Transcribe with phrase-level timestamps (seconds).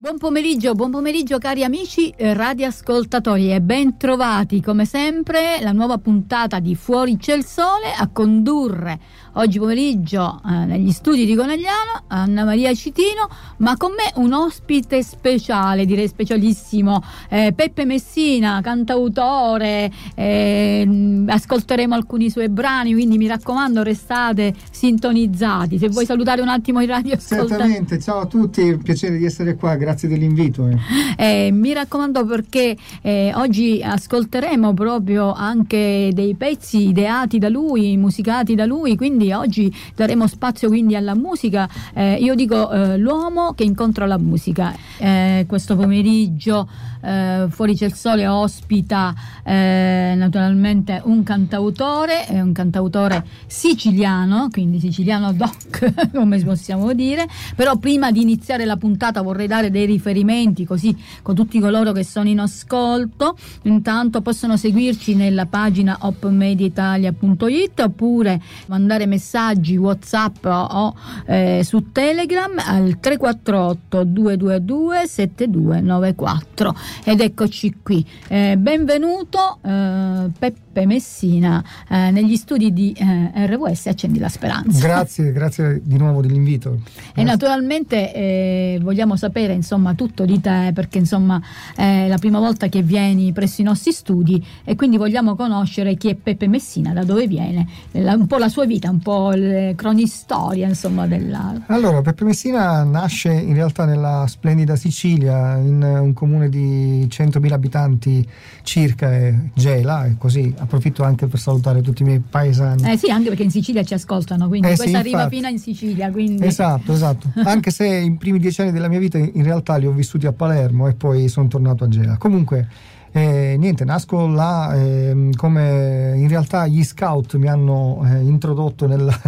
[0.00, 6.60] Buon pomeriggio, buon pomeriggio cari amici radioascoltatori e ben trovati come sempre la nuova puntata
[6.60, 9.00] di Fuori c'è il sole a condurre
[9.32, 15.02] oggi pomeriggio eh, negli studi di Conegliano Anna Maria Citino, ma con me un ospite
[15.02, 23.82] speciale, direi specialissimo, eh, Peppe Messina, cantautore, eh, ascolteremo alcuni suoi brani, quindi mi raccomando
[23.82, 25.78] restate sintonizzati.
[25.78, 27.48] Se vuoi salutare un attimo i radioascoltatori.
[27.48, 30.68] Certamente, ciao a tutti, piacere di essere qua, grazie dell'invito.
[30.68, 31.46] Eh.
[31.46, 38.54] Eh, mi raccomando perché eh, oggi ascolteremo proprio anche dei pezzi ideati da lui, musicati
[38.54, 41.68] da lui, quindi oggi daremo spazio quindi alla musica.
[41.94, 44.74] Eh, io dico eh, l'uomo che incontra la musica.
[44.98, 46.68] Eh, questo pomeriggio
[47.00, 55.32] eh, Fuori c'è il sole ospita eh, naturalmente un cantautore, un cantautore siciliano, quindi siciliano
[55.32, 57.26] doc, come possiamo dire.
[57.54, 62.04] Però prima di iniziare la puntata vorrei dare dei riferimenti così con tutti coloro che
[62.04, 63.36] sono in ascolto.
[63.62, 70.94] Intanto possono seguirci nella pagina opmediaitalia.it oppure mandare messaggi WhatsApp o
[71.26, 76.74] eh, su Telegram al 348 222 7294
[77.04, 78.04] ed eccoci qui.
[78.28, 84.78] Eh, benvenuto eh, Peppe Messina eh, negli studi di eh, RWS Accendi la Speranza.
[84.86, 86.70] Grazie, grazie di nuovo dell'invito.
[86.70, 87.12] Grazie.
[87.14, 91.40] E naturalmente eh, vogliamo sapere insomma tutto di te perché insomma
[91.74, 96.08] è la prima volta che vieni presso i nostri studi e quindi vogliamo conoscere chi
[96.08, 99.74] è Peppe Messina, da dove viene, la, un po' la sua vita, un po' le
[99.76, 101.54] cronistoria insomma della...
[101.66, 108.28] Allora Peppe Messina nasce in realtà nella splendida Sicilia in un comune di 100.000 abitanti
[108.62, 112.90] circa e Gela e così approfitto anche per salutare tutti i miei paesani.
[112.90, 115.36] Eh sì anche perché in Sicilia ci ascoltano quindi eh questo sì, arriva infatti.
[115.36, 116.46] fino in Sicilia quindi...
[116.46, 119.92] Esatto esatto anche se i primi dieci anni della mia vita in realtà li ho
[119.92, 122.68] vissuti a Palermo e poi sono tornato a Gela comunque
[123.10, 129.18] e niente, nasco là eh, come in realtà gli scout mi hanno eh, introdotto nella,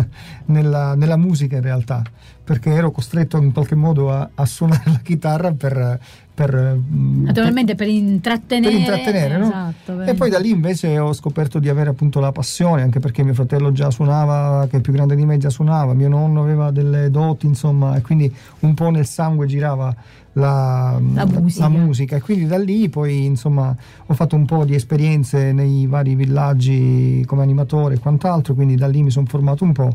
[0.46, 2.02] nella, nella, musica in realtà,
[2.42, 5.98] perché ero costretto in qualche modo a, a suonare la chitarra per...
[6.34, 8.72] per mm, Naturalmente per, per intrattenere.
[8.72, 9.46] Per intrattenere no?
[9.46, 13.22] esatto, e poi da lì invece ho scoperto di avere appunto la passione, anche perché
[13.22, 16.70] mio fratello già suonava, che è più grande di me già suonava, mio nonno aveva
[16.70, 19.94] delle doti, insomma, e quindi un po' nel sangue girava
[20.34, 21.62] la, la, musica.
[21.62, 22.16] la, musica.
[22.16, 23.74] e quindi da lì poi insomma
[24.06, 28.86] ho fatto un po' di esperienze nei vari villaggi come animatore e quant'altro quindi da
[28.86, 29.92] lì mi sono formato un po'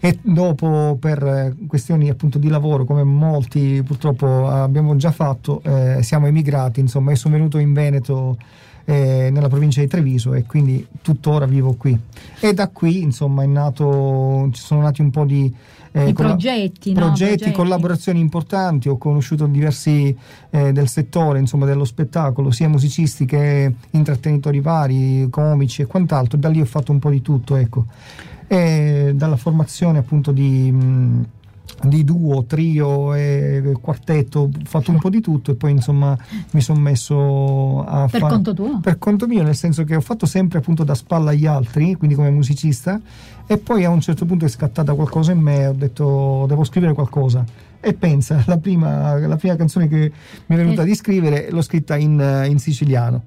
[0.00, 6.26] e dopo per questioni appunto di lavoro come molti purtroppo abbiamo già fatto eh, siamo
[6.26, 8.38] emigrati insomma e sono venuto in Veneto
[8.86, 11.98] eh, nella provincia di Treviso e quindi tuttora vivo qui
[12.40, 15.54] e da qui insomma è nato ci sono nati un po' di
[15.92, 17.00] eh, progetti, no?
[17.00, 20.16] progetti, collaborazioni importanti, ho conosciuto diversi
[20.50, 26.48] eh, del settore, insomma, dello spettacolo, sia musicisti che intrattenitori vari, comici e quant'altro, da
[26.48, 27.86] lì ho fatto un po' di tutto, ecco.
[28.52, 30.72] E dalla formazione appunto di...
[30.72, 31.24] Mh,
[31.82, 36.16] di duo, trio e quartetto, ho fatto un po' di tutto e poi insomma
[36.50, 38.80] mi sono messo a per fare conto tuo?
[38.80, 42.16] Per conto mio, nel senso che ho fatto sempre appunto da spalla agli altri, quindi
[42.16, 43.00] come musicista
[43.46, 46.92] e poi a un certo punto è scattata qualcosa in me, ho detto devo scrivere
[46.92, 47.44] qualcosa
[47.80, 50.12] e pensa, la prima, la prima canzone che
[50.46, 50.84] mi è venuta eh.
[50.84, 53.22] di scrivere l'ho scritta in, in siciliano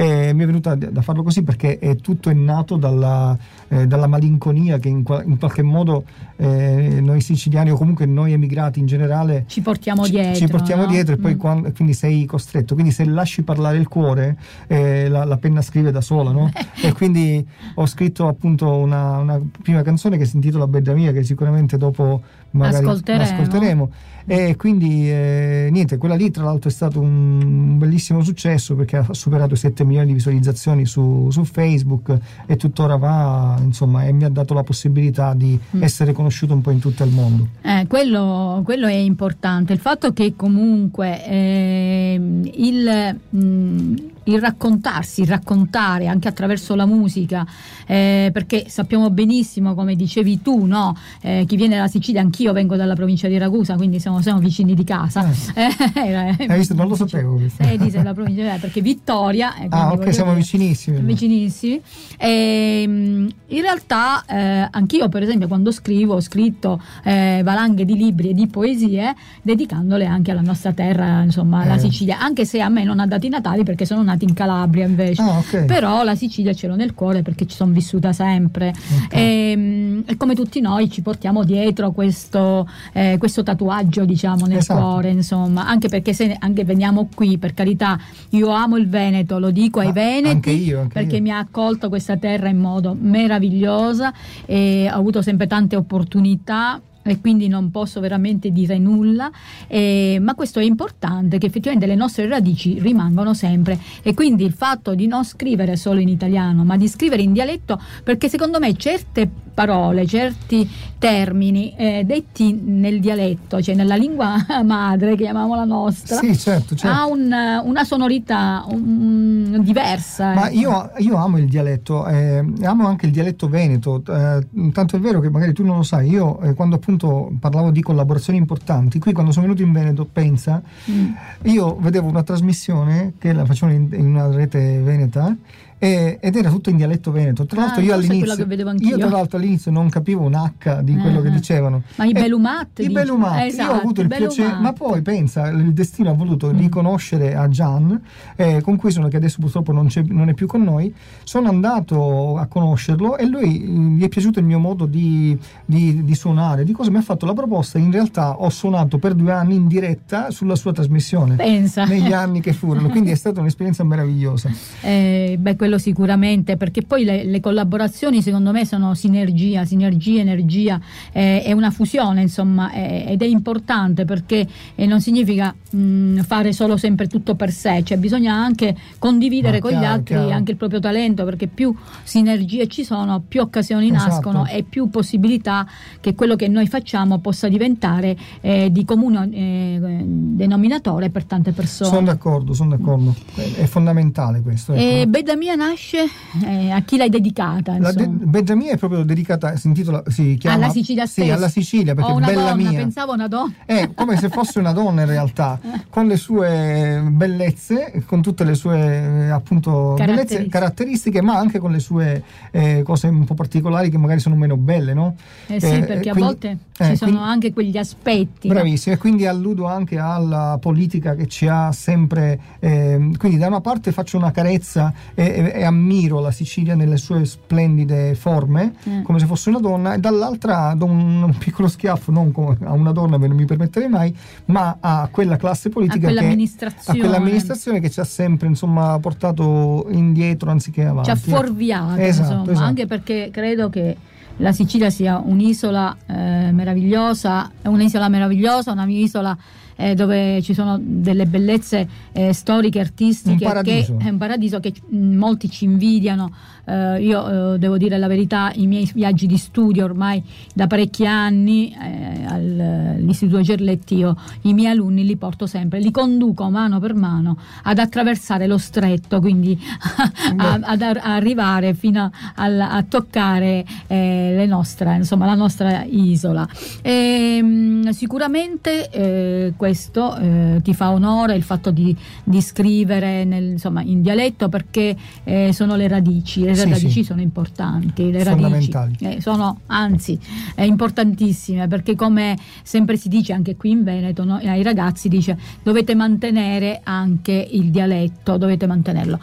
[0.00, 3.36] e mi è venuta da farlo così perché è tutto è nato dalla,
[3.68, 6.04] eh, dalla malinconia che in, in qualche modo
[6.36, 10.34] eh, noi siciliani o comunque noi emigrati in generale ci portiamo dietro.
[10.34, 10.88] Ci portiamo no?
[10.88, 11.38] dietro e poi mm.
[11.38, 12.72] quando, quindi sei costretto.
[12.72, 16.50] Quindi se lasci parlare il cuore, eh, la, la, penna scrive da sola, no?
[16.82, 21.24] e quindi ho scritto appunto una, una prima canzone che si intitola Bedda Mia, che
[21.24, 22.22] sicuramente dopo
[22.52, 23.22] magari ascolteremo.
[23.22, 23.90] ascolteremo.
[24.26, 29.06] E quindi eh, niente, quella lì tra l'altro è stato un bellissimo successo perché ha
[29.12, 34.24] superato i 7 milioni di visualizzazioni su, su Facebook e tuttora va, insomma, e mi
[34.24, 35.82] ha dato la possibilità di mm.
[35.82, 37.48] essere conosciuto un po' in tutto il mondo.
[37.62, 42.20] Eh, quello, quello, è importante, il fatto che comunque eh,
[42.54, 43.16] il...
[43.30, 47.46] Mh, mm, il raccontarsi, il raccontare anche attraverso la musica,
[47.86, 50.96] eh, perché sappiamo benissimo, come dicevi tu, no?
[51.20, 54.74] eh, chi viene dalla Sicilia, anch'io vengo dalla provincia di Ragusa, quindi siamo, siamo vicini
[54.74, 55.28] di casa.
[55.54, 55.68] Eh.
[55.94, 56.74] eh Hai visto?
[56.74, 57.34] Non lo sapevo.
[57.34, 57.62] Questo.
[57.62, 59.54] Eh, dice la provincia, perché Vittoria...
[59.70, 61.00] ah, ok, siamo vicinissimi.
[61.00, 61.80] Vicinissimi.
[62.16, 67.96] E, ehm, in realtà eh, anch'io, per esempio, quando scrivo, ho scritto eh, valanghe di
[67.96, 72.68] libri e di poesie, dedicandole anche alla nostra terra, insomma, alla Sicilia, anche se a
[72.68, 75.64] me non ha dato i natali perché sono nata in Calabria invece, ah, okay.
[75.64, 78.72] però la Sicilia ce l'ho nel cuore perché ci sono vissuta sempre
[79.06, 79.20] okay.
[79.20, 84.58] e, ehm, e, come tutti noi ci portiamo dietro questo, eh, questo tatuaggio diciamo nel
[84.58, 84.80] esatto.
[84.80, 87.98] cuore, insomma, anche perché se anche veniamo qui, per carità,
[88.30, 91.22] io amo il Veneto, lo dico ai ah, Veneti anche io, anche perché io.
[91.22, 94.10] mi ha accolto questa terra in modo meraviglioso
[94.46, 99.30] e ho avuto sempre tante opportunità e quindi non posso veramente dire nulla,
[99.66, 104.52] eh, ma questo è importante che effettivamente le nostre radici rimangano sempre e quindi il
[104.52, 108.74] fatto di non scrivere solo in italiano, ma di scrivere in dialetto, perché secondo me
[108.76, 109.28] certe
[109.60, 116.36] parole, certi termini eh, detti nel dialetto, cioè nella lingua madre, chiamiamola la nostra, sì,
[116.36, 116.96] certo, certo.
[116.96, 117.30] ha un,
[117.64, 120.32] una sonorità un, diversa.
[120.32, 120.58] Ma ecco.
[120.58, 125.20] io, io, amo il dialetto, eh, amo anche il dialetto veneto, eh, tanto è vero
[125.20, 129.12] che magari tu non lo sai, io eh, quando appunto parlavo di collaborazioni importanti, qui
[129.12, 131.12] quando sono venuto in Veneto, pensa, mm.
[131.44, 135.36] io vedevo una trasmissione che la facevano in, in una rete veneta
[135.82, 137.46] e, ed era tutto in dialetto veneto.
[137.46, 138.46] Tra l'altro, ah, io all'inizio,
[138.80, 141.22] io tra l'altro all'inizio non capivo un H di quello uh-huh.
[141.22, 141.34] che ah, ah.
[141.34, 141.82] dicevano.
[141.96, 142.78] Ma i Belumat?
[142.80, 146.52] I Belumat, esatto, io ho avuto il piacere, ma poi pensa, il destino ha voluto
[146.52, 146.58] mm.
[146.58, 147.98] riconoscere a Gian,
[148.36, 150.94] eh, con cui sono che adesso purtroppo non, non, è più con noi.
[151.24, 156.04] Sono andato a conoscerlo e lui mm, gli è piaciuto il mio modo di, di,
[156.04, 157.78] di suonare, di cosa mi ha fatto la proposta.
[157.78, 161.36] In realtà ho suonato per due anni in diretta sulla sua trasmissione.
[161.36, 161.84] Pensa.
[161.86, 164.50] Negli anni che furono, quindi è stata un'esperienza meravigliosa.
[164.82, 170.80] Eh, beh, quello sicuramente, perché poi le, le, collaborazioni secondo me sono sinergia, sinergia, energia,
[171.12, 176.52] eh, è una fusione insomma eh, ed è importante perché eh, non significa mh, fare
[176.52, 180.30] solo sempre tutto per sé, cioè bisogna anche condividere Ma con chiaro, gli altri chiaro.
[180.30, 184.08] anche il proprio talento perché più sinergie ci sono, più occasioni esatto.
[184.08, 185.66] nascono e più possibilità
[186.00, 191.90] che quello che noi facciamo possa diventare eh, di comune eh, denominatore per tante persone.
[191.90, 194.72] Sono d'accordo, sono d'accordo, è fondamentale questo.
[194.72, 194.82] Ecco.
[194.82, 196.08] E Bella Mia nasce,
[196.42, 197.76] eh, a chi l'hai dedicata?
[197.92, 200.56] De- Bella Mia è proprio dedicata, si intitola, si chiama...
[200.56, 201.26] Alla Sicilia stessa?
[201.26, 202.70] Sì, alla Sicilia, perché Bella donna, Mia.
[202.70, 203.52] pensavo una donna.
[203.66, 205.60] È come se fosse una donna in realtà,
[205.90, 211.72] con le sue bellezze, con tutte le sue appunto caratteristiche, bellezze, caratteristiche ma anche con
[211.72, 215.16] le sue eh, cose un po' particolari che magari sono meno belle, no?
[215.46, 218.48] Eh sì, eh, perché quindi, a volte ci eh, sono quindi, anche quegli aspetti.
[218.48, 218.98] Bravissimo, no?
[218.98, 222.40] e quindi alludo anche alla politica che ci ha sempre...
[222.60, 227.24] Ehm, quindi da una parte faccio una carezza e, e, ammiro la Sicilia nelle sue
[227.24, 229.02] splendide forme, mm.
[229.02, 232.32] come se fosse una donna, e dall'altra do un, un piccolo schiaffo, non
[232.64, 234.14] a una donna, non mi permetterei mai,
[234.46, 238.98] ma a quella classe politica, a quell'amministrazione, che, a quell'amministrazione che ci ha sempre insomma,
[239.00, 241.10] portato indietro anziché avanti.
[241.10, 242.66] Ci ha fuorviato, esatto, insomma, esatto.
[242.66, 243.96] anche perché credo che
[244.40, 249.36] la Sicilia sia un'isola eh, meravigliosa, un'isola meravigliosa, una isola
[249.80, 254.74] eh, dove ci sono delle bellezze eh, storiche, artistiche, un che è un paradiso che
[254.90, 256.30] molti ci invidiano.
[256.66, 260.22] Eh, io eh, devo dire la verità, i miei viaggi di studio ormai
[260.54, 266.50] da parecchi anni eh, all'Istituto Gerletti, io i miei alunni li porto sempre, li conduco
[266.50, 269.58] mano per mano ad attraversare lo stretto, quindi
[270.36, 276.46] a, ad arrivare fino a, a toccare eh, nostre, insomma, la nostra isola.
[276.82, 279.69] E, ehm, sicuramente eh, questo
[280.18, 285.52] eh, ti fa onore il fatto di, di scrivere nel, insomma, in dialetto perché eh,
[285.52, 287.04] sono le radici, le sì, radici sì.
[287.04, 290.18] sono importanti, le radici eh, sono anzi
[290.56, 295.94] importantissime perché come sempre si dice anche qui in Veneto no, ai ragazzi dice dovete
[295.94, 299.18] mantenere anche il dialetto, dovete mantenerlo.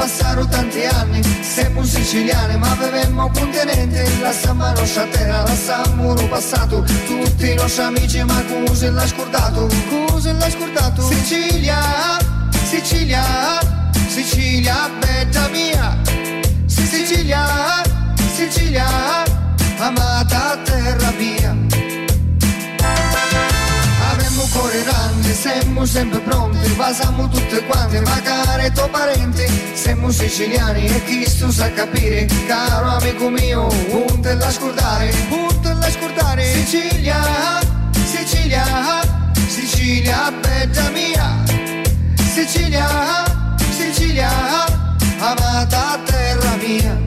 [0.00, 6.82] Passarono tanti anni, siamo siciliani ma avevamo continente, la samba nostra terra, la samuro passato,
[7.06, 11.78] tutti i nostri amici ma cose l'ha scordato, cose l'ha scordato, Sicilia,
[12.64, 13.58] Sicilia,
[14.08, 15.98] Sicilia, bella mia,
[16.64, 17.82] Sicilia,
[18.34, 19.29] Sicilia,
[25.40, 31.72] siamo sempre pronti, pasiamo tutte quante, magari tuoi parenti, siamo siciliani e chi tu sa
[31.72, 37.58] capire, caro amico mio, un te la scordare, un te la scordare, Sicilia,
[38.04, 39.00] Sicilia,
[39.46, 41.42] Sicilia, bella mia,
[42.34, 43.24] Sicilia,
[43.70, 44.30] Sicilia,
[45.20, 46.99] amata terra mia.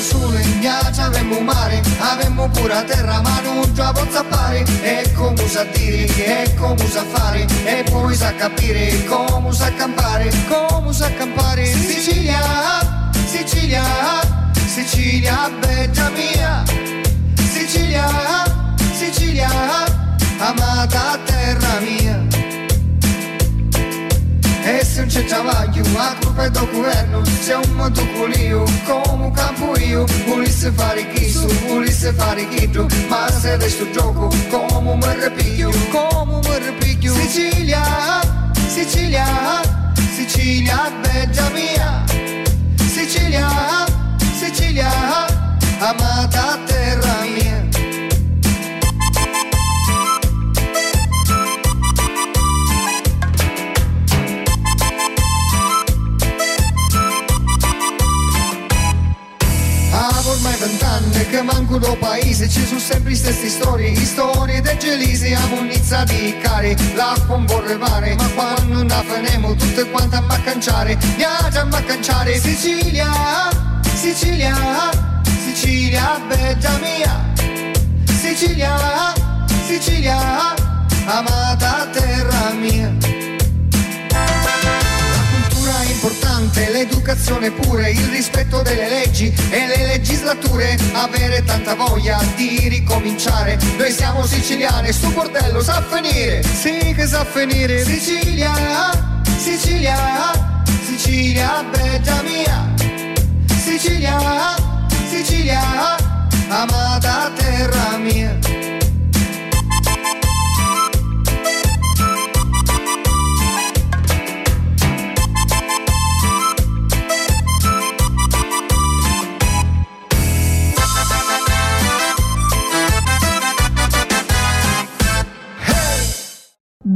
[0.00, 4.64] Avemmo sole, ghiaccio, avemmo mare, avemmo pure terra, ma non già pozza pare.
[4.82, 10.30] E come sa dire, e come sa fare, e poi sa capire come sa campare,
[10.48, 11.64] come sa campare.
[11.66, 12.40] Sicilia,
[13.26, 13.84] Sicilia,
[14.66, 16.10] Sicilia, bella
[25.20, 30.06] se non c'è travaglio, a colpa del governo, c'è un modo culio, come campo io,
[30.26, 36.58] volesse fare chiso, volesse fare chitto, ma se resto gioco, come mi ripiglio, come mi
[36.58, 37.14] ripiglio.
[37.14, 38.20] Sicilia,
[38.68, 39.26] Sicilia,
[40.14, 42.04] Sicilia, bella mia,
[42.76, 43.48] Sicilia,
[44.38, 44.90] Sicilia,
[45.78, 46.69] amata
[61.30, 66.76] che manco do paese ci sono sempre stesse storie storie del gelisi ammonizza di cari
[66.94, 72.36] l'acqua un vorre mare ma quando la finemo tutte quante a maccanciare viaggia a maccanciare
[72.36, 73.08] Sicilia
[73.94, 74.90] Sicilia
[75.24, 77.32] Sicilia bella mia.
[78.06, 79.12] Sicilia
[79.66, 80.54] Sicilia
[81.06, 83.09] amata terra mia
[86.80, 93.58] l'educazione pure, il rispetto delle leggi e le legislature, avere tanta voglia di ricominciare.
[93.76, 97.84] Noi siamo siciliani, sto bordello sa finire, sì che sa finire.
[97.84, 98.52] Sicilia,
[99.36, 102.74] Sicilia, Sicilia, bella mia.
[103.46, 104.56] Sicilia,
[105.10, 105.96] Sicilia,
[106.48, 108.69] amata terra mia.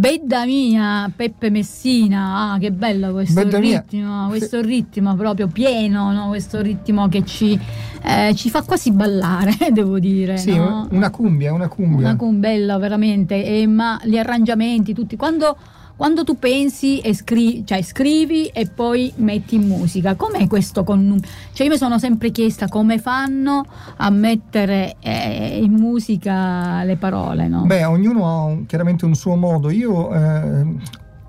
[0.04, 4.26] Bedda mia, Peppe Messina, ah, che bello questo Bedda ritmo, mia.
[4.28, 6.28] questo ritmo proprio pieno, no?
[6.28, 7.58] questo ritmo che ci,
[8.02, 10.36] eh, ci, fa quasi ballare, devo dire.
[10.36, 10.86] Sì, no?
[10.90, 12.08] una cumbia, una cumbia.
[12.08, 15.56] Una cumbia, bella veramente, e, ma gli arrangiamenti, tutti, quando
[15.96, 21.20] quando tu pensi e scrivi, cioè scrivi e poi metti in musica, com'è questo con...
[21.52, 23.64] Cioè io mi sono sempre chiesta come fanno
[23.96, 27.64] a mettere eh, in musica le parole, no?
[27.64, 29.70] Beh, ognuno ha un, chiaramente un suo modo.
[29.70, 30.74] Io eh,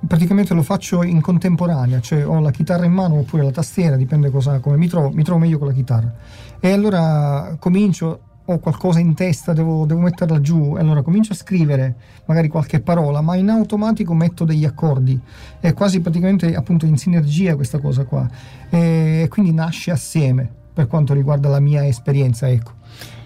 [0.08, 4.32] praticamente lo faccio in contemporanea, cioè ho la chitarra in mano oppure la tastiera, dipende
[4.32, 6.12] cosa, come mi trovo, mi trovo meglio con la chitarra.
[6.60, 11.36] E allora comincio ho qualcosa in testa, devo, devo, metterla giù, e allora comincio a
[11.36, 15.20] scrivere magari qualche parola, ma in automatico metto degli accordi.
[15.60, 18.30] È quasi praticamente appunto in sinergia questa cosa qua.
[18.70, 22.74] E quindi nasce assieme per quanto riguarda la mia esperienza, ecco.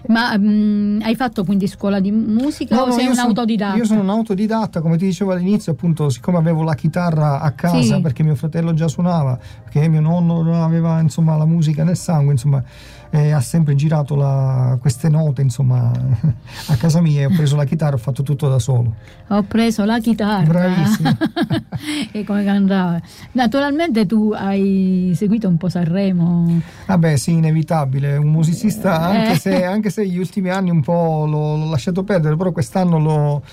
[0.07, 3.75] Ma mm, hai fatto quindi scuola di musica no, o no, sei un sono, autodidatta?
[3.75, 7.95] Io sono un autodidatta, come ti dicevo all'inizio, appunto, siccome avevo la chitarra a casa
[7.95, 8.01] sì.
[8.01, 12.63] perché mio fratello già suonava, perché mio nonno aveva insomma la musica nel sangue, insomma
[13.11, 15.91] eh, ha sempre girato la, queste note insomma
[16.67, 17.27] a casa mia.
[17.27, 18.95] Ho preso la chitarra ho fatto tutto da solo.
[19.29, 20.45] Ho preso la chitarra.
[20.45, 21.17] Bravissimo
[22.11, 23.01] e come cantava.
[23.31, 26.61] Naturalmente tu hai seguito un po' Sanremo.
[26.85, 28.17] Vabbè sì inevitabile.
[28.17, 29.37] Un musicista anche, eh.
[29.37, 33.43] se, anche se gli ultimi anni un po' l'ho, l'ho lasciato perdere però quest'anno l'ho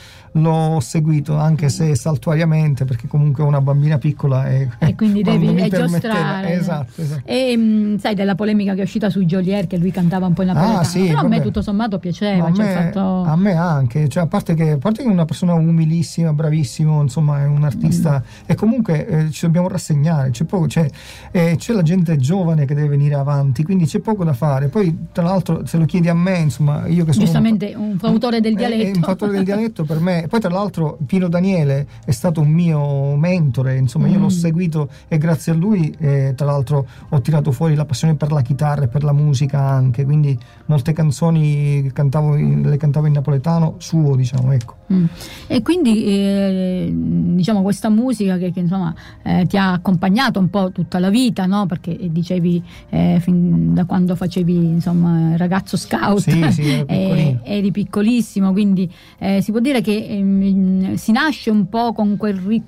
[0.40, 5.68] l'ho seguito anche se saltuariamente perché comunque ho una bambina piccola e, e quindi devi
[5.68, 7.22] giostrare esatto, esatto.
[7.24, 10.42] e mh, sai della polemica che è uscita su Jolier che lui cantava un po'
[10.42, 11.26] in napoletano ah, sì, però vabbè.
[11.26, 13.22] a me tutto sommato piaceva a, cioè me, fatto...
[13.22, 17.00] a me anche cioè, a, parte che, a parte che è una persona umilissima bravissimo
[17.00, 18.42] insomma è un artista mm.
[18.46, 20.88] e comunque eh, ci dobbiamo rassegnare c'è, poco, c'è,
[21.30, 25.06] eh, c'è la gente giovane che deve venire avanti quindi c'è poco da fare poi
[25.12, 28.40] tra l'altro se lo chiedi a me insomma io che sono giustamente un, un fautore
[28.40, 32.40] del dialetto un fautore del dialetto per me poi tra l'altro Pino Daniele è stato
[32.40, 34.10] un mio mentore, insomma mm.
[34.10, 34.28] io l'ho mm.
[34.28, 38.42] seguito e grazie a lui eh, tra l'altro ho tirato fuori la passione per la
[38.42, 43.74] chitarra e per la musica anche, quindi molte canzoni cantavo in, le cantavo in napoletano
[43.78, 44.74] suo diciamo ecco.
[44.92, 45.04] Mm.
[45.48, 50.70] E quindi eh, diciamo questa musica che, che insomma eh, ti ha accompagnato un po'
[50.70, 51.66] tutta la vita, no?
[51.66, 58.90] perché dicevi eh, fin da quando facevi insomma ragazzo scout sì, sì, eri piccolissimo, quindi
[59.18, 62.62] eh, si può dire che ehm, si nasce un po' con quel,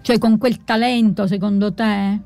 [0.00, 2.20] cioè con quel talento secondo te?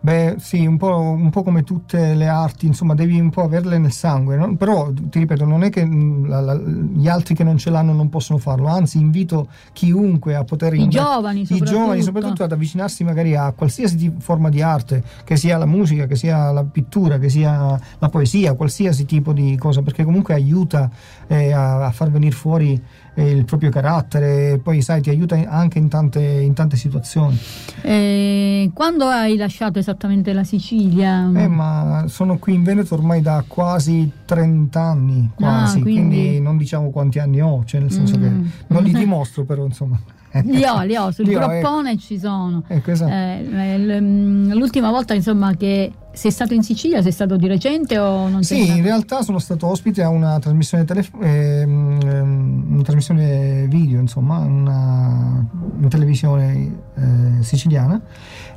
[0.00, 3.78] Beh, sì, un po', un po', come tutte le arti, insomma, devi un po' averle
[3.78, 4.54] nel sangue, no?
[4.54, 7.92] però ti ripeto, non è che mm, la, la, gli altri che non ce l'hanno
[7.92, 10.74] non possono farlo, anzi invito chiunque a poter...
[10.74, 11.70] I giovani soprattutto.
[11.70, 16.06] I giovani soprattutto ad avvicinarsi magari a qualsiasi forma di arte, che sia la musica,
[16.06, 20.88] che sia la pittura, che sia la poesia, qualsiasi tipo di cosa, perché comunque aiuta
[21.26, 22.80] eh, a, a far venire fuori
[23.22, 27.38] il proprio carattere, poi sai ti aiuta anche in tante, in tante situazioni.
[27.82, 31.30] Eh, quando hai lasciato esattamente la Sicilia?
[31.34, 36.16] Eh, ma sono qui in Veneto ormai da quasi 30 anni, quasi, ah, quindi...
[36.16, 36.40] quindi...
[36.40, 38.22] non diciamo quanti anni ho, cioè nel senso mm.
[38.22, 39.98] che non li dimostro però insomma.
[40.44, 42.00] Li ho, li ho, sul li groppone ecco.
[42.00, 42.62] ci sono.
[42.66, 43.10] Ecco, esatto.
[43.10, 48.28] eh, mm, l'ultima volta insomma che sei stato in Sicilia, sei stato di recente o
[48.28, 52.82] non sei Sì, in realtà sono stato ospite a una trasmissione, telef- ehm, ehm, una
[52.82, 55.46] trasmissione video, insomma, una,
[55.78, 58.02] una televisione eh, siciliana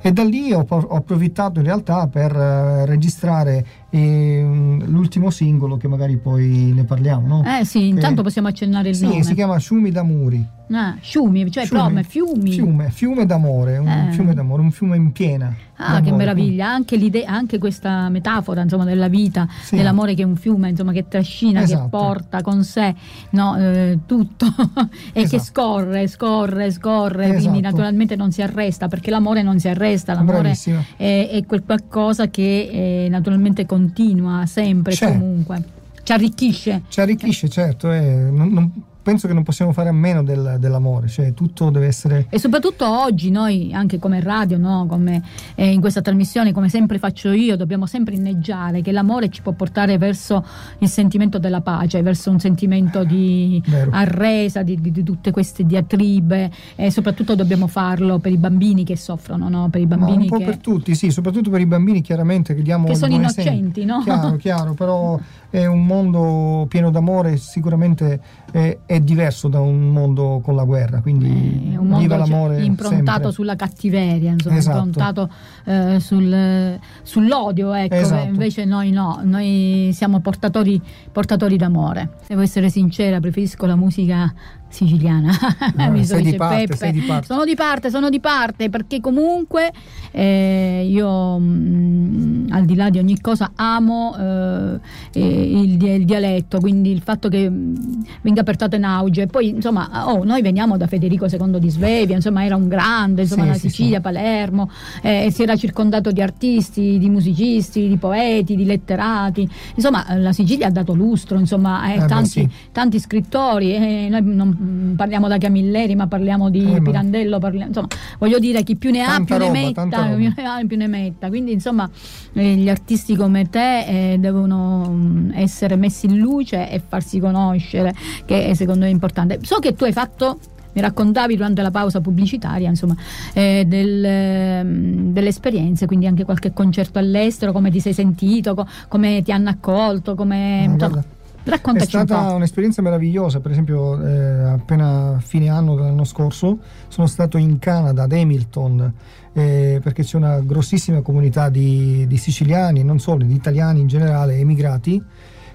[0.02, 5.88] e da lì ho, ho, approfittato in realtà per uh, registrare eh, l'ultimo singolo che
[5.88, 7.28] magari poi ne parliamo.
[7.28, 7.44] No?
[7.46, 9.22] Eh sì, intanto che, possiamo accennare il sì, nome.
[9.22, 10.48] Si chiama Sciumi d'Amuri.
[10.72, 12.52] Ah, Sciumi, cioè fiumi, fiumi.
[12.52, 14.12] Fiume, fiume d'amore, un eh.
[14.12, 15.54] fiume d'amore, un fiume in piena.
[15.76, 19.76] Ah, che meraviglia, anche, anche, questa metafora insomma, della vita, sì.
[19.76, 21.84] dell'amore che è un fiume insomma, che trascina, esatto.
[21.84, 22.94] che porta con sé
[23.32, 24.46] no, eh, tutto
[25.14, 25.38] e esatto.
[25.38, 27.40] che scorre, scorre, scorre, esatto.
[27.40, 30.56] quindi naturalmente non si arresta perché l'amore non si arresta, l'amore
[30.98, 35.12] è, è, quel qualcosa che eh, naturalmente continua sempre, C'è.
[35.12, 35.64] comunque.
[36.04, 36.82] Ci arricchisce.
[36.88, 37.92] Ci arricchisce, certo.
[37.92, 41.88] Eh, non, non penso che non possiamo fare a meno del, dell'amore, cioè tutto deve
[41.88, 42.28] essere...
[42.30, 44.86] E soprattutto oggi noi, anche come radio, no?
[44.88, 45.22] come,
[45.56, 49.54] eh, in questa trasmissione, come sempre faccio io, dobbiamo sempre inneggiare che l'amore ci può
[49.54, 50.46] portare verso
[50.80, 53.92] il sentimento della pace, verso un sentimento di Vero.
[53.92, 58.98] arresa, di, di, di, tutte queste diatribe e soprattutto dobbiamo farlo per i bambini che
[58.98, 59.70] soffrono, no?
[59.70, 60.46] per i bambini Ma un po' che...
[60.46, 62.86] per tutti, sì, soprattutto per i bambini chiaramente che diamo...
[62.86, 64.02] Che sono innocenti, no?
[64.04, 65.20] Chiaro, chiaro, però
[65.52, 68.20] è un mondo pieno d'amore, sicuramente
[68.52, 73.12] è, è, diverso da un mondo con la guerra, quindi è un mondo l'amore improntato
[73.12, 73.32] sempre.
[73.32, 74.78] sulla cattiveria, insomma, esatto.
[74.78, 75.30] improntato
[75.66, 78.28] eh, sul, sull'odio, ecco, esatto.
[78.28, 80.82] invece noi no, noi siamo portatori,
[81.12, 82.12] portatori d'amore.
[82.28, 84.34] Devo essere sincera, preferisco la musica
[84.72, 85.32] siciliana.
[85.82, 89.72] No, sei, di parte, sei, di parte, Sono di parte, sono di parte perché comunque
[90.12, 94.80] eh, io mh, mm, al di là di ogni cosa amo eh,
[95.14, 97.76] il, il, dialetto, quindi il fatto che mm,
[98.22, 99.28] venga portato in auge.
[99.28, 103.44] Poi insomma, oh, noi veniamo da Federico II di Svevia, insomma era un grande, insomma
[103.44, 104.70] sì, la Sicilia, sì, Palermo,
[105.02, 109.48] eh, si era circondato di artisti, di musicisti, di poeti, di letterati.
[109.76, 113.74] Insomma, la Sicilia ha dato lustro, insomma, eh, tanti, beh, tanti, scrittori.
[113.76, 117.88] Eh, noi non Mm, parliamo da Camilleri, ma parliamo di eh, Pirandello, parliamo, insomma,
[118.20, 121.30] voglio dire chi più ne ha più roba, ne metta, più ne metta.
[121.30, 121.90] Quindi insomma
[122.34, 127.94] eh, gli artisti come te eh, devono mm, essere messi in luce e farsi conoscere,
[128.26, 129.40] che secondo me è importante.
[129.42, 130.38] So che tu hai fatto
[130.74, 132.96] mi raccontavi durante la pausa pubblicitaria insomma,
[133.34, 138.68] eh, del, mm, delle esperienze, quindi anche qualche concerto all'estero, come ti sei sentito, co-
[138.88, 140.68] come ti hanno accolto, come...
[140.68, 141.04] No,
[141.44, 147.08] Raccontaci è stata un un'esperienza meravigliosa, per esempio eh, appena fine anno dell'anno scorso sono
[147.08, 148.94] stato in Canada, ad Hamilton,
[149.34, 154.38] eh, perché c'è una grossissima comunità di, di, siciliani, non solo, di italiani in generale,
[154.38, 155.04] emigrati,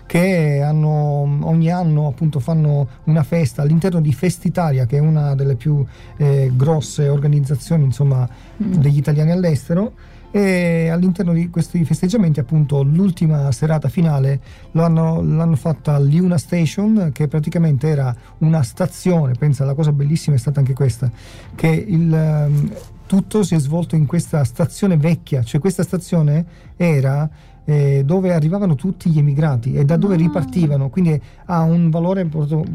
[0.07, 5.55] che hanno, ogni anno appunto fanno una festa all'interno di Festitalia, che è una delle
[5.55, 5.85] più
[6.17, 8.29] eh, grosse organizzazioni insomma,
[8.63, 8.75] mm.
[8.75, 9.93] degli italiani all'estero
[10.31, 14.41] e all'interno di questi festeggiamenti appunto l'ultima serata finale
[14.73, 20.39] l'hanno, l'hanno fatta all'Iuna Station che praticamente era una stazione, pensa la cosa bellissima è
[20.39, 21.11] stata anche questa,
[21.55, 22.73] che il, ehm,
[23.07, 26.45] tutto si è svolto in questa stazione vecchia, cioè questa stazione
[26.77, 27.29] era
[27.67, 30.19] eh, dove arrivavano tutti gli emigrati e da dove ah.
[30.19, 32.29] ripartivano, quindi ha un valore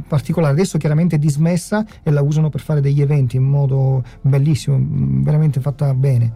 [0.07, 0.53] particolare.
[0.53, 4.77] Adesso chiaramente è dismessa e la usano per fare degli eventi in modo bellissimo,
[5.23, 6.33] veramente fatta bene.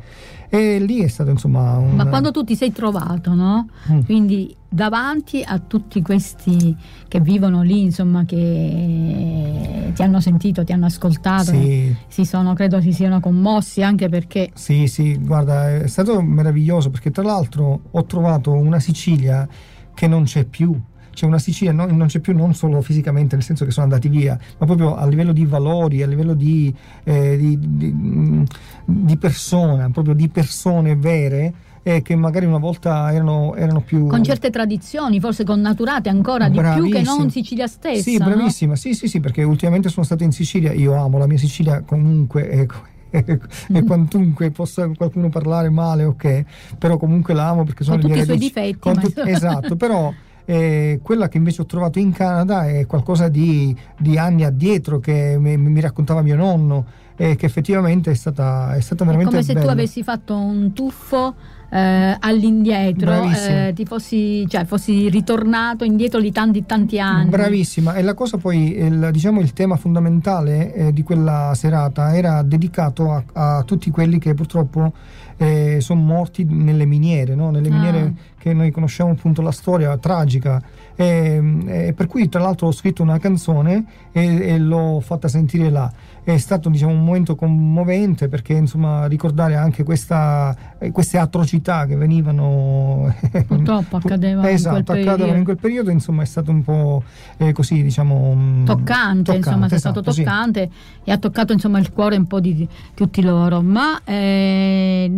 [0.55, 1.95] E lì è stato insomma un...
[1.95, 3.67] Ma quando tu ti sei trovato, no?
[3.91, 3.99] Mm.
[4.01, 6.75] Quindi davanti a tutti questi
[7.07, 11.95] che vivono lì, insomma, che ti hanno sentito, ti hanno ascoltato, sì.
[12.07, 14.51] si sono, credo si siano commossi anche perché...
[14.53, 19.47] Sì, sì, guarda, è stato meraviglioso perché tra l'altro ho trovato una Sicilia
[19.93, 20.77] che non c'è più
[21.15, 24.09] c'è una Sicilia, no, non c'è più non solo fisicamente, nel senso che sono andati
[24.09, 26.71] via, ma proprio a livello di valori, a livello di,
[27.03, 28.45] eh, di, di,
[28.85, 34.07] di persona, proprio di persone vere eh, che magari una volta erano, erano, più...
[34.07, 38.01] Con certe tradizioni, forse connaturate ancora di più che non Sicilia stessa.
[38.01, 38.77] Sì, bravissima, no?
[38.77, 42.49] sì, sì, sì, perché ultimamente sono stato in Sicilia, io amo la mia Sicilia comunque,
[42.49, 42.93] ecco,
[43.71, 46.43] e quantunque possa qualcuno parlare male, ok,
[46.77, 49.13] però comunque l'amo perché sono con le tutti mie i suoi difetti.
[49.13, 50.11] tu- esatto, però
[50.45, 55.35] eh, quella che invece ho trovato in Canada è qualcosa di, di anni addietro che
[55.39, 56.85] mi, mi raccontava mio nonno
[57.17, 59.65] e che effettivamente è stata, è stata veramente è come se bella.
[59.65, 61.35] tu avessi fatto un tuffo
[61.69, 67.29] eh, all'indietro, eh, ti fossi, cioè, fossi ritornato indietro di tanti tanti anni.
[67.29, 72.41] Bravissima, e la cosa poi, il, diciamo il tema fondamentale eh, di quella serata era
[72.43, 74.93] dedicato a, a tutti quelli che purtroppo
[75.37, 77.51] eh, sono morti nelle miniere, no?
[77.51, 78.13] nelle miniere ah.
[78.37, 80.61] che noi conosciamo appunto la storia tragica.
[80.95, 85.69] E, e per cui tra l'altro ho scritto una canzone e, e l'ho fatta sentire
[85.69, 85.91] là
[86.33, 91.95] è stato diciamo, un momento commovente perché insomma, ricordare anche questa, eh, queste atrocità che
[91.95, 93.13] venivano
[93.45, 97.03] purtroppo accadevano, esatto, in, quel accadevano in quel periodo insomma è stato un po'
[97.37, 100.99] eh, così diciamo mm, toccante, toccante insomma è esatto, stato toccante sì.
[101.03, 103.61] e ha toccato insomma il cuore un po' di tutti loro.
[103.61, 105.11] Ma eh,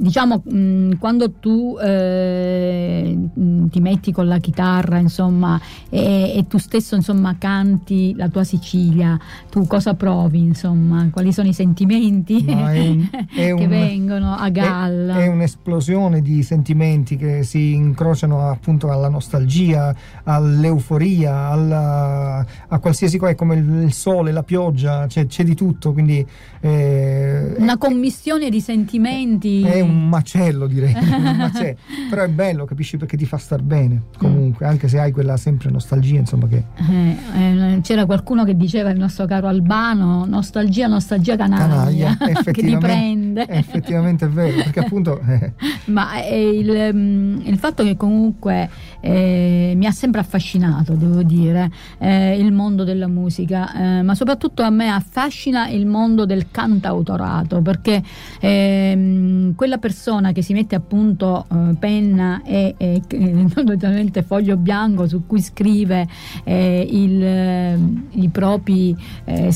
[0.00, 6.46] diciamo mh, mm, quando tu eh, mm, ti metti con la chitarra insomma e, e,
[6.48, 9.18] tu stesso insomma canti la tua Sicilia
[9.50, 14.48] tu cosa provi insomma quali sono i sentimenti è un, è che un, vengono a
[14.48, 15.16] galla.
[15.16, 23.18] è, è, un'esplosione di sentimenti che si incrociano appunto alla nostalgia all'euforia alla, a qualsiasi
[23.18, 26.26] cosa come il, sole la pioggia c'è, c'è di tutto quindi
[26.60, 29.62] eh, una commissione di sentimenti.
[29.62, 31.76] È un macello direi, un macello.
[32.08, 35.70] però è bello, capisci perché ti fa star bene comunque, anche se hai quella sempre
[35.70, 36.64] nostalgia insomma che...
[36.76, 42.62] Eh, eh, c'era qualcuno che diceva il nostro caro Albano, nostalgia, nostalgia canaglia, canaglia che
[42.62, 43.46] ti prende.
[43.48, 45.20] Effettivamente è vero, perché appunto...
[45.30, 45.52] Eh.
[45.86, 48.68] Ma il, mm, il, fatto che comunque
[49.00, 54.62] eh, mi ha sempre affascinato, devo dire, eh, il mondo della musica, eh, ma soprattutto
[54.62, 58.02] a me affascina il mondo del cantautorato, perché
[58.40, 63.02] ehm, quella persona che si mette appunto eh, penna e, e
[63.54, 66.08] totalmente foglio bianco su cui scrive
[66.44, 67.78] eh, il, eh,
[68.12, 69.52] i propri eh,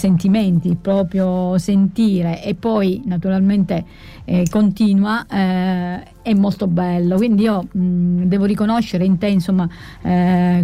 [0.54, 3.84] sentimenti, il proprio sentire e poi naturalmente
[4.24, 9.68] eh, continua eh, è molto bello quindi io mh, devo riconoscere in te insomma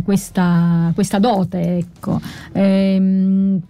[0.05, 2.21] questa, questa dote ecco.
[2.53, 3.61] Ehm,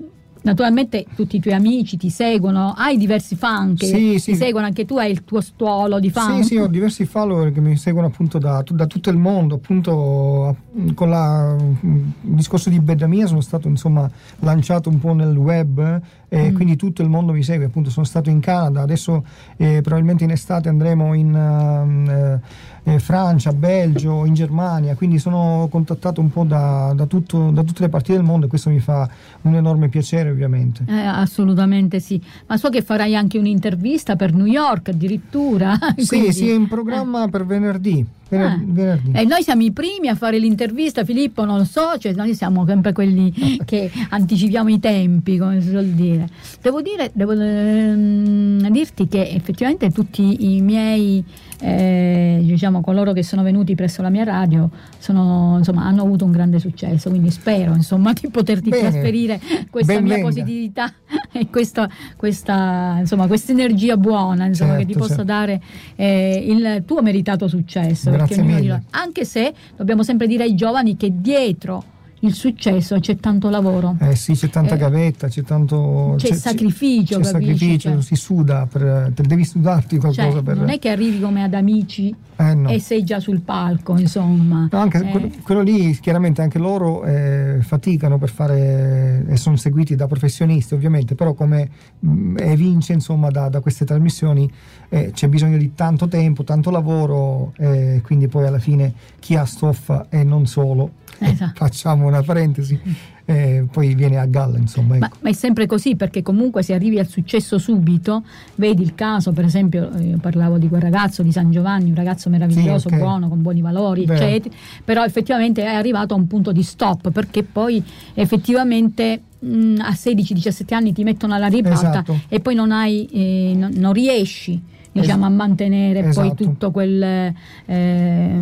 [0.42, 4.34] naturalmente tutti i tuoi amici ti seguono, hai diversi fan che sì, ti sì.
[4.34, 6.42] seguono, anche tu hai il tuo stuolo di fan.
[6.42, 10.56] Sì, sì, ho diversi follower che mi seguono appunto da, da tutto il mondo, appunto
[10.94, 16.00] con la, il discorso di Bedamia sono stato insomma lanciato un po' nel web
[16.32, 16.54] e mm.
[16.54, 19.24] quindi tutto il mondo mi segue, appunto sono stato in Canada, adesso
[19.56, 22.40] eh, probabilmente in estate andremo in...
[22.42, 27.62] Uh, eh, Francia, Belgio, in Germania, quindi sono contattato un po' da, da, tutto, da,
[27.62, 29.08] tutte le parti del mondo e questo mi fa
[29.42, 30.84] un enorme piacere ovviamente.
[30.88, 35.78] Eh, assolutamente sì, ma so che farai anche un'intervista per New York addirittura.
[36.00, 36.32] Sì, quindi...
[36.32, 38.06] sì, è in programma per venerdì.
[38.36, 38.60] Ah.
[38.62, 39.10] Venerdì.
[39.12, 42.92] E noi siamo i primi a fare l'intervista, Filippo, non so, cioè noi siamo sempre
[42.92, 43.32] quelli
[43.64, 46.28] che anticipiamo i tempi, come si suol dire.
[46.60, 51.24] Devo dire, devo ehm, dirti che effettivamente tutti i miei
[51.60, 54.68] eh, diciamo, coloro che sono venuti presso la mia radio
[54.98, 58.90] sono, insomma, hanno avuto un grande successo, quindi spero insomma, di poterti Bene.
[58.90, 60.26] trasferire questa mia venga.
[60.26, 60.92] positività
[61.32, 65.32] e questa, questa insomma, energia buona insomma, certo, che ti certo, possa certo.
[65.32, 65.62] dare
[65.96, 68.10] eh, il tuo meritato successo.
[68.10, 68.84] Mille.
[68.90, 71.84] Anche se dobbiamo sempre dire ai giovani che dietro
[72.20, 73.96] il successo c'è tanto lavoro.
[74.00, 76.14] Eh sì, c'è tanta eh, gavetta, c'è tanto...
[76.18, 78.02] C'è, c'è sacrificio, c'è sacrificio, cioè.
[78.02, 80.56] si suda, per, devi sudarti qualcosa cioè, per...
[80.56, 82.68] Non è che arrivi come ad amici eh no.
[82.68, 84.68] e sei già sul palco, insomma.
[84.70, 85.10] No, anche eh.
[85.10, 90.74] quello, quello, lì, chiaramente anche loro eh, faticano per fare, e sono seguiti da professionisti
[90.74, 94.50] ovviamente, però come mh, mm, evince insomma da, da queste trasmissioni
[94.92, 99.44] eh, c'è bisogno di tanto tempo, tanto lavoro, eh, quindi poi alla fine chi ha
[99.44, 101.52] stoffa e non solo esatto.
[101.64, 102.78] facciamo una parentesi,
[103.24, 104.96] eh, poi viene a galla insomma.
[104.96, 105.06] Ecco.
[105.06, 108.24] Ma, ma, è sempre così perché comunque se arrivi al successo subito,
[108.56, 112.28] vedi il caso per esempio, io parlavo di quel ragazzo di San Giovanni, un ragazzo
[112.28, 112.98] meraviglioso, sì, okay.
[112.98, 114.52] buono, con buoni valori, eccetera,
[114.84, 117.80] però effettivamente è arrivato a un punto di stop perché poi
[118.14, 122.20] effettivamente a 16-17 anni ti mettono alla ribalta esatto.
[122.28, 124.60] e poi non, hai, eh, non, non riesci
[124.92, 126.26] diciamo, a mantenere esatto.
[126.26, 127.32] poi tutto quel,
[127.66, 128.40] eh,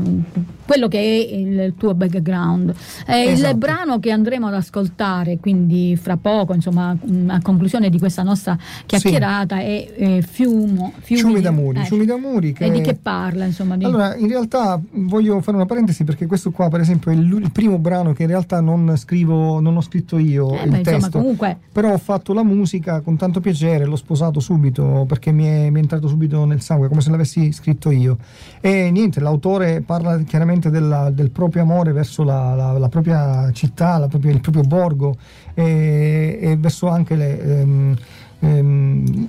[0.69, 2.75] quello che è il tuo background.
[3.07, 3.53] Eh, esatto.
[3.53, 6.95] Il brano che andremo ad ascoltare, quindi fra poco, insomma,
[7.29, 8.55] a conclusione di questa nostra
[8.85, 9.63] chiacchierata, sì.
[9.63, 11.85] è eh, Fiumo, Fiumi, Fiumi d'Amuri.
[11.85, 12.67] Fiumi d'Amuri che...
[12.67, 13.47] E di che parla?
[13.47, 13.85] Insomma, di...
[13.87, 17.79] Allora, in realtà voglio fare una parentesi perché questo qua, per esempio, è il, primo
[17.79, 21.23] brano che in realtà non scrivo, non ho scritto io eh, il beh, testo, insomma,
[21.23, 21.59] comunque...
[21.73, 25.79] però ho fatto la musica con tanto piacere, l'ho sposato subito perché mi è, mi
[25.79, 28.19] è entrato subito nel sangue, come se l'avessi scritto io.
[28.61, 33.99] E niente, l'autore parla chiaramente della, del proprio amore verso la, la, la propria città,
[33.99, 35.17] la propria, il proprio borgo
[35.55, 37.41] e, e verso anche le...
[37.41, 37.97] Ehm,
[38.41, 39.29] ehm,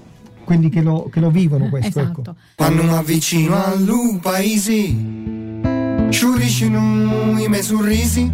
[0.49, 1.99] quelli che lo, che lo, vivono questo.
[1.99, 2.21] Ecco.
[2.21, 2.29] Esatto.
[2.31, 2.39] Ecco.
[2.55, 4.95] Quando mi avvicino al paese,
[6.09, 8.31] sciuriscono i miei sorrisi,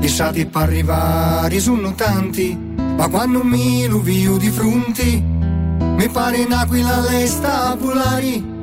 [0.00, 2.56] gli stati per arrivare sono tanti,
[2.96, 8.56] ma quando mi lo vio di fronte, mi pare un'aquila alle stapolari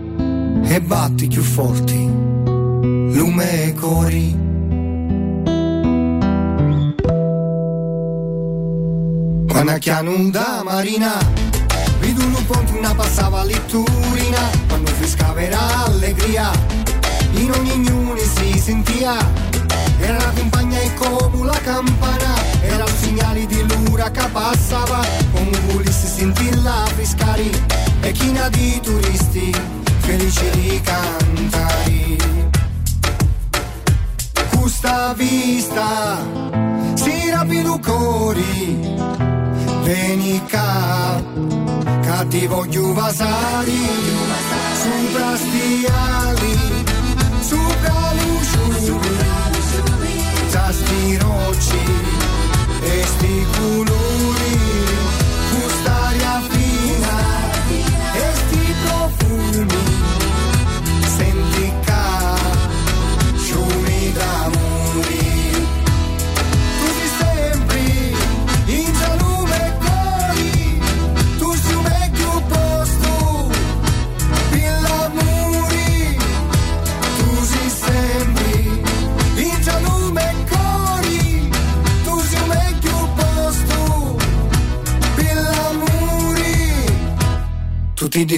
[0.63, 2.09] e batti più forti,
[3.15, 4.43] lume e cori.
[9.47, 11.17] Quando chiano da marina
[11.99, 16.51] Vedo un ponte una passava letturina Quando frescava era allegria
[17.35, 19.15] In ogni gnune si sentia
[19.97, 25.57] Era la compagna e come la campana Era il segnale di l'ura che passava Come
[25.71, 27.49] volessi sentirla frescare
[28.01, 29.55] E china di turisti
[29.99, 32.34] Felici di cantare
[34.85, 36.17] Questa vista
[36.93, 38.93] Si rapido cori
[39.81, 41.23] Venica
[42.29, 43.87] ti voglio vasari,
[44.81, 46.85] sopra stiali,
[47.41, 48.04] sopra luciuri,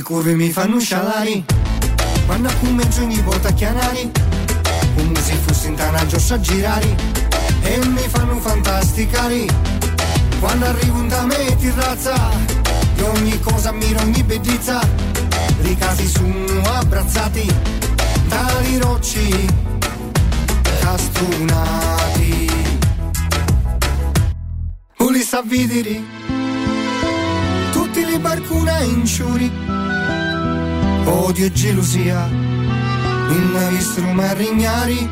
[0.08, 1.44] curve mi fanno scialari
[2.26, 4.10] Quando comincio ogni volta a chiamare
[4.96, 6.96] Come se fossi in tanaggio a girare.
[7.62, 9.46] E mi fanno fantasticare.
[10.40, 12.16] Quando arrivo da me ti razza.
[12.96, 14.80] Di ogni cosa ammiro ogni bellezza.
[15.62, 17.54] I casi sono abbrazzati
[18.28, 19.46] Dai rocci
[20.80, 22.50] Castunati
[25.00, 26.02] Ulisse a vedere?
[27.72, 29.77] Tutti li barcuna in sciuri.
[31.10, 32.28] Odio e gelosia,
[34.02, 35.10] non mai rignari.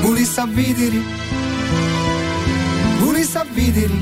[0.00, 1.00] Volesse a vedere,
[3.00, 3.94] volesse a vedere,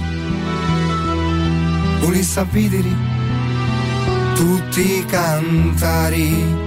[2.01, 2.88] volesse a vedere
[4.35, 6.64] tutti cantari.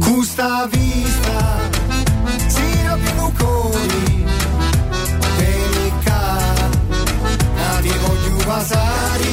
[0.00, 1.70] Questa vista,
[2.48, 4.26] si aprono cori.
[8.48, 9.28] Vasari,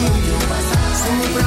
[1.02, 1.45] sopra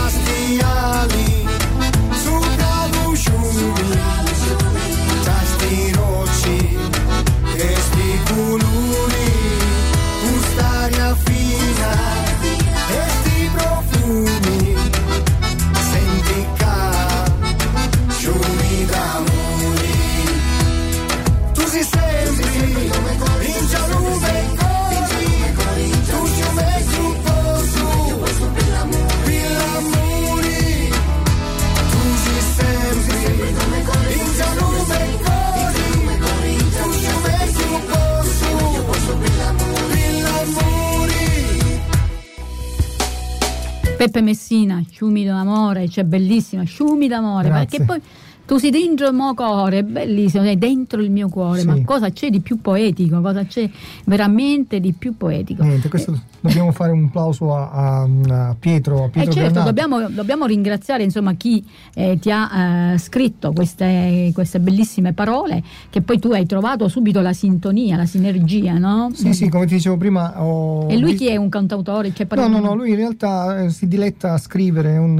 [43.99, 47.67] Peppe Messina, Sciumi d'amore, cioè bellissima, Sciumi d'amore, Grazie.
[47.67, 48.01] perché poi
[48.49, 51.67] tu sei dentro il mio cuore, bellissimo, sei dentro il mio cuore, sì.
[51.67, 53.21] ma cosa c'è di più poetico?
[53.21, 53.69] Cosa c'è
[54.07, 55.63] veramente di più poetico?
[55.63, 56.19] Niente, questo eh.
[56.41, 59.05] dobbiamo fare un applauso a, a, a Pietro.
[59.05, 64.31] A Pietro eh certo, dobbiamo, dobbiamo, ringraziare insomma, chi eh, ti ha eh, scritto queste,
[64.33, 69.11] queste, bellissime parole, che poi tu hai trovato subito la sintonia, la sinergia, no?
[69.13, 70.43] Sì, sì, come ti dicevo prima.
[70.43, 70.89] Ho...
[70.89, 72.15] E lui chi è un cantautore?
[72.15, 75.19] Cioè, no, no, no, lui in realtà eh, si diletta a scrivere, un,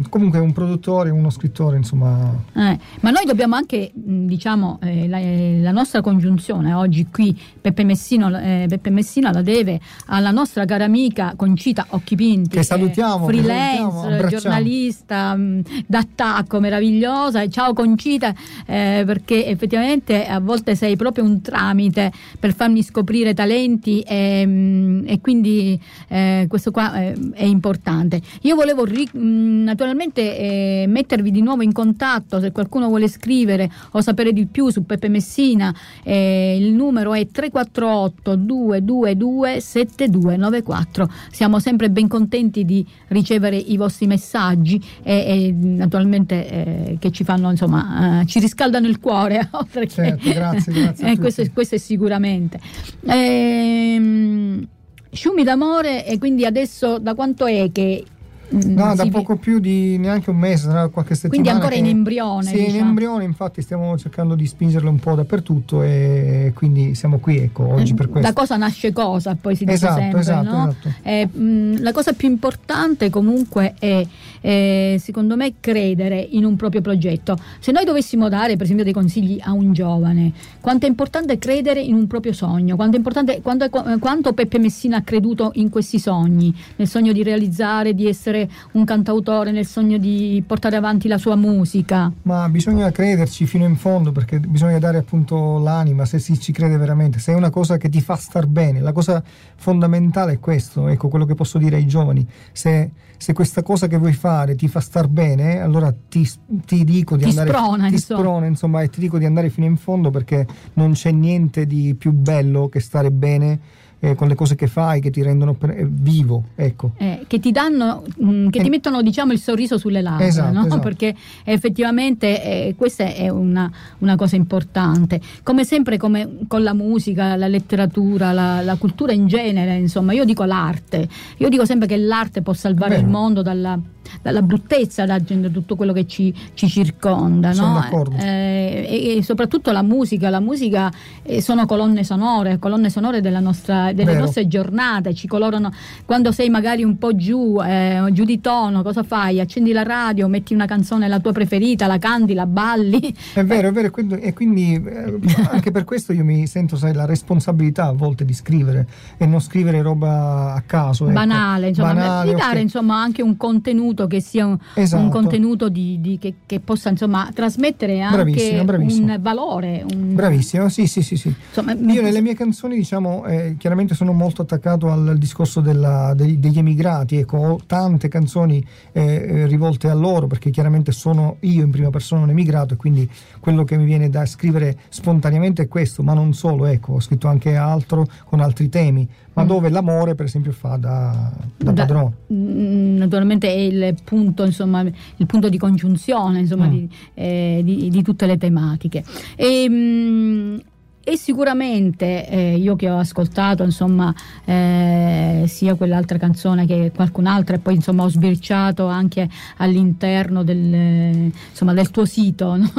[0.00, 5.08] eh, comunque è un produttore, uno scrittore, insomma Eh, ma noi dobbiamo anche, diciamo, eh,
[5.08, 10.30] la, eh, la, nostra congiunzione oggi qui, Peppe, Messino, eh, Peppe Messina la deve alla
[10.30, 17.48] nostra cara amica Concita Occhipinti, che salutiamo, freelance, che salutiamo, giornalista mh, d'attacco meravigliosa.
[17.48, 18.32] Ciao Concita,
[18.66, 25.04] eh, perché effettivamente a volte sei proprio un tramite per farmi scoprire talenti e, mh,
[25.08, 28.20] e quindi eh, questo qua è importante.
[28.42, 34.32] Io volevo ri- naturalmente mettervi di nuovo in contatto se qualcuno vuole scrivere o sapere
[34.32, 41.10] di più su Peppe Messina, eh, il numero è 348 222 7294.
[41.30, 47.24] Siamo sempre ben contenti di ricevere i vostri messaggi e, e naturalmente eh, che ci
[47.24, 49.48] fanno, insomma, eh, ci riscaldano il cuore.
[49.52, 51.02] Oltre certo, grazie, grazie.
[51.14, 52.58] Eh, questo, questo, è sicuramente.
[53.06, 54.66] Ehm,
[55.14, 58.04] Sciumi d'amore e quindi adesso da quanto è che
[58.50, 61.42] no, da poco più di neanche un mese, tra qualche settimana.
[61.42, 62.44] Quindi ancora che, in embrione.
[62.44, 62.76] Sì, diciamo.
[62.76, 67.66] in embrione, infatti stiamo cercando di spingerlo un po' dappertutto e quindi siamo qui, ecco,
[67.72, 68.28] oggi eh, per questo.
[68.28, 70.68] Da cosa nasce cosa, poi si dice esatto, sempre, esatto, no?
[70.68, 70.94] esatto.
[71.02, 74.06] Eh, mh, mm, la cosa più importante comunque è,
[74.44, 77.36] eh, secondo me, credere in un proprio progetto.
[77.58, 81.80] Se noi dovessimo dare, per esempio, dei consigli a un giovane, quanto è importante credere
[81.80, 85.98] in un proprio sogno, quanto, è importante, quanto, quanto Peppe Messina ha creduto in questi
[85.98, 91.08] sogni, nel sogno di realizzare, di essere un cantautore cantautore nel sogno di portare avanti
[91.08, 92.12] la sua musica?
[92.22, 96.76] Ma bisogna crederci fino in fondo perché bisogna dare appunto l'anima se si ci crede
[96.76, 99.22] veramente, se è una cosa che ti fa star bene, la cosa
[99.56, 103.96] fondamentale è questo, ecco quello che posso dire ai giovani, se, se questa cosa che
[103.96, 106.28] vuoi fare ti fa star bene, allora ti,
[106.66, 108.20] ti dico di ti andare sprona, ti insomma.
[108.20, 111.94] sprona insomma e ti dico di andare fino in fondo perché non c'è niente di
[111.94, 113.60] più bello che stare bene
[114.04, 116.92] eh, con le cose che fai che ti rendono per, eh, vivo, ecco.
[116.98, 120.52] Eh, che ti danno, mh, mm, che ti mettono diciamo il sorriso sulle labbra, esatto,
[120.52, 120.66] no?
[120.66, 120.80] esatto.
[120.80, 121.14] perché
[121.44, 125.20] effettivamente eh, questa è una, una, cosa importante.
[125.42, 130.24] Come sempre come con la musica, la letteratura, la, la, cultura in genere, insomma, io
[130.24, 133.78] dico l'arte, io dico sempre che l'arte può salvare il mondo dalla
[134.22, 137.52] dalla bruttezza da tutto quello che ci, ci circonda.
[137.52, 137.84] No?
[138.18, 140.90] Eh, e, e, soprattutto la musica, la musica
[141.22, 144.24] eh, sono colonne sonore, colonne sonore nostra, delle Vero.
[144.24, 145.72] nostre giornate, ci colorano
[146.04, 149.40] quando sei magari un po' giù, eh, giù di tono, cosa fai?
[149.40, 153.14] Accendi la radio, metti una canzone la tua preferita, la canti, la balli.
[153.32, 155.18] È vero, è vero, e quindi, eh,
[155.50, 159.40] anche per questo io mi sento, sai, la responsabilità a volte di scrivere e non
[159.40, 161.04] scrivere roba a caso.
[161.04, 161.12] Ecco.
[161.12, 162.62] Banale, insomma, Banale, di dare okay.
[162.62, 165.02] insomma anche un contenuto contenuto che sia un, esatto.
[165.02, 169.12] un contenuto di, di, che, che, possa insomma trasmettere anche bravissimo, bravissimo.
[169.12, 169.84] un valore.
[169.92, 170.14] Un...
[170.14, 171.16] Bravissimo, sì, sì, sì.
[171.16, 171.34] sì.
[171.48, 176.38] Insomma, Io nelle mie canzoni, diciamo, eh, chiaramente sono molto attaccato al, discorso della, degli,
[176.38, 181.62] degli, emigrati, ecco, ho tante canzoni eh, eh, rivolte a loro perché chiaramente sono io
[181.62, 183.06] in prima persona un emigrato e quindi
[183.40, 187.28] quello che mi viene da scrivere spontaneamente è questo, ma non solo, ecco, ho scritto
[187.28, 189.46] anche altro con altri temi ma mm.
[189.46, 192.12] dove l'amore per esempio fa da, da, da padrone.
[192.32, 196.70] Mm, naturalmente è il punto, insomma, il punto di congiunzione insomma, mm.
[196.70, 199.04] di, eh, di, di, tutte le tematiche.
[199.36, 200.62] E, mh,
[201.04, 204.12] e sicuramente eh, io che ho ascoltato insomma
[204.46, 211.74] eh, sia quell'altra canzone che qualcun'altra e poi insomma ho sbirciato anche all'interno del, insomma,
[211.74, 212.70] del tuo sito no?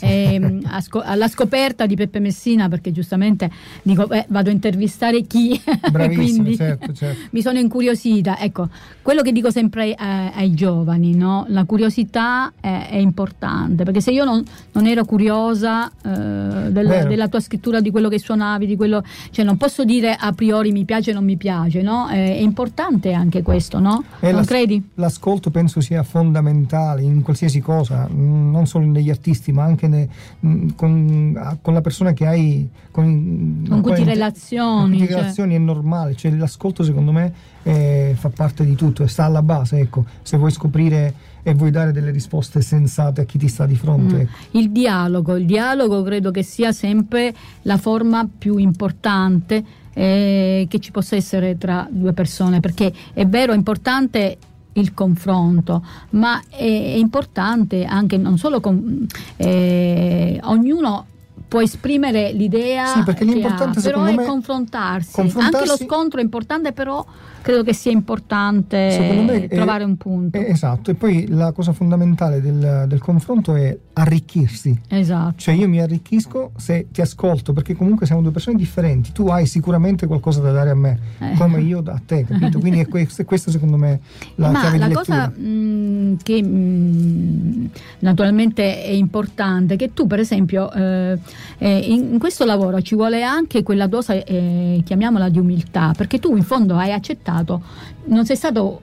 [0.00, 3.48] E, asco- alla scoperta di Peppe Messina perché giustamente
[3.82, 5.60] dico eh, vado a intervistare chi
[5.92, 7.20] quindi certo, certo.
[7.30, 8.68] mi sono incuriosita ecco
[9.00, 11.44] quello che dico sempre ai, ai giovani no?
[11.48, 17.28] la curiosità è, è, importante perché se io non, non ero curiosa eh, della, della
[17.28, 20.72] tua scrittura scrittura di quello che suonavi, di quello, cioè non posso dire a priori
[20.72, 22.08] mi piace o non mi piace, no?
[22.08, 24.02] È, è importante anche questo, no?
[24.20, 24.82] E non credi?
[24.94, 30.08] L'ascolto penso sia fondamentale in qualsiasi cosa, mm, non solo negli artisti, ma anche ne,
[30.44, 34.96] mm, con, con, la persona che hai con, con cui ti relazioni.
[34.96, 35.16] Con cui cioè.
[35.16, 39.78] relazioni è normale, cioè l'ascolto secondo me eh, fa parte di tutto sta alla base,
[39.78, 43.76] ecco, se vuoi scoprire e vuoi dare delle risposte sensate a chi ti sta di
[43.76, 44.14] fronte.
[44.14, 44.20] Mm.
[44.20, 44.58] Ecco.
[44.58, 50.90] Il dialogo, il dialogo credo che sia sempre la forma più importante eh, che ci
[50.90, 54.38] possa essere tra due persone, perché è vero, è importante
[54.74, 61.06] il confronto, ma è, è importante anche non solo con, eh, ognuno
[61.48, 65.12] può esprimere l'idea sì, perché l'importante ha, però è me, confrontarsi.
[65.12, 65.56] confrontarsi.
[65.56, 67.04] Anche lo scontro è importante, però
[67.42, 70.38] credo che sia importante trovare è, un punto.
[70.38, 74.78] È, esatto, e poi la cosa fondamentale del, del, confronto è arricchirsi.
[74.88, 75.34] Esatto.
[75.36, 79.46] Cioè io mi arricchisco se ti ascolto, perché comunque siamo due persone differenti, tu hai
[79.46, 81.34] sicuramente qualcosa da dare a me, eh.
[81.36, 82.58] come io a te, capito?
[82.58, 84.00] Quindi è questo, questo secondo me
[84.36, 87.64] la Ma la cosa mh, mm, che mh, mm,
[88.00, 91.18] naturalmente è importante è che tu per esempio eh,
[91.58, 96.18] eh, in, in, questo lavoro ci vuole anche quella dose, eh, chiamiamola di umiltà, perché
[96.18, 97.62] tu in fondo hai accettato stato,
[98.06, 98.80] non sei stato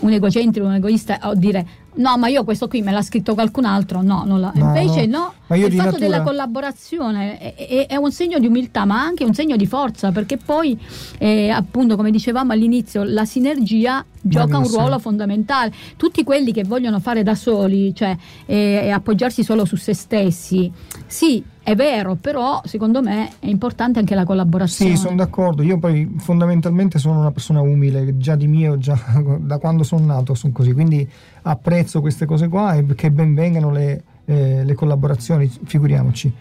[0.00, 3.64] un egocentrico, un egoista o dire no ma io questo qui me l'ha scritto qualcun
[3.64, 4.02] altro.
[4.02, 4.52] No, non la...
[4.54, 5.56] no invece no, no.
[5.56, 5.98] Il fatto natura...
[5.98, 10.12] della collaborazione è, è, è, un segno di umiltà ma anche un segno di forza
[10.12, 10.78] perché poi
[11.18, 15.72] eh, appunto come dicevamo all'inizio la sinergia gioca un ruolo fondamentale.
[15.96, 18.16] Tutti quelli che vogliono fare da soli cioè
[18.46, 20.70] eh, appoggiarsi solo su se stessi
[21.06, 24.96] sì è vero, però secondo me è importante anche la collaborazione.
[24.96, 25.62] Sì, sono d'accordo.
[25.62, 28.98] Io poi fondamentalmente sono una persona umile, già di mio, già
[29.38, 31.08] da quando sono nato sono così, quindi
[31.42, 36.32] apprezzo queste cose qua e che ben vengano le, eh, le collaborazioni, figuriamoci.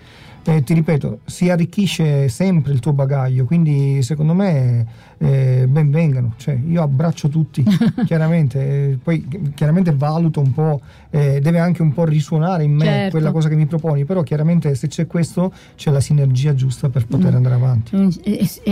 [0.44, 4.86] Eh, ti ripeto, si arricchisce sempre il tuo bagaglio, quindi secondo me
[5.20, 6.34] eh, ben vengano.
[6.38, 7.64] Cioè, io abbraccio tutti,
[8.06, 8.60] chiaramente,
[8.92, 13.12] eh, poi chiaramente valuto un po', eh, deve anche un po' risuonare in me certo.
[13.12, 17.06] quella cosa che mi proponi, però chiaramente se c'è questo c'è la sinergia giusta per
[17.06, 17.36] poter mm.
[17.36, 17.96] andare avanti.
[17.96, 18.10] Mm,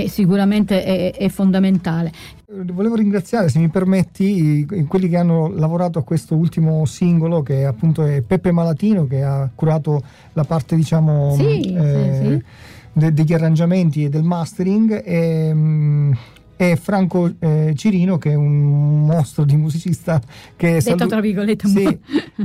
[0.07, 2.11] sicuramente è, è fondamentale.
[2.49, 8.05] Volevo ringraziare, se mi permetti, quelli che hanno lavorato a questo ultimo singolo, che appunto
[8.05, 12.43] è Peppe Malatino, che ha curato la parte, diciamo, sì, eh, sì, sì.
[12.93, 15.03] De- degli arrangiamenti e del mastering.
[15.03, 16.13] E, mm,
[16.57, 20.19] e Franco eh, Cirino che è un mostro di musicista
[20.55, 20.97] che, salu-
[21.67, 21.99] sì,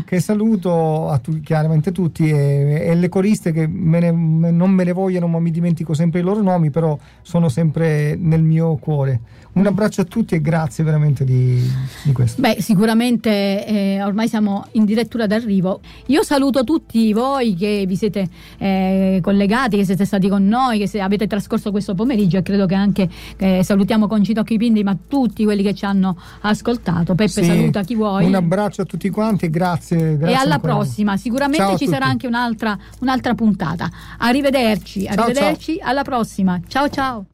[0.04, 4.70] che saluto a tu- chiaramente tutti e, e, le coriste che me ne, me, non
[4.70, 8.76] me ne vogliono ma mi dimentico sempre i loro nomi però sono sempre nel mio
[8.76, 9.20] cuore
[9.54, 11.60] un abbraccio a tutti e grazie veramente di,
[12.04, 12.40] di questo.
[12.40, 15.80] Beh, sicuramente eh, ormai siamo in direttura d'arrivo.
[16.06, 18.28] Io saluto tutti voi che vi siete
[18.58, 22.74] eh, collegati, che siete stati con noi, che avete trascorso questo pomeriggio e credo che
[22.74, 27.14] anche eh, salutiamo con Citocchi Pindi, ma tutti quelli che ci hanno ascoltato.
[27.14, 28.24] Peppe sì, saluta chi vuoi.
[28.24, 30.16] Un abbraccio a tutti quanti e grazie.
[30.16, 30.74] grazie e alla ancora.
[30.74, 33.90] prossima, sicuramente ciao ci sarà anche un'altra, un'altra puntata.
[34.18, 35.90] Arrivederci, arrivederci, ciao, ciao.
[35.90, 36.60] alla prossima.
[36.66, 37.26] Ciao ciao.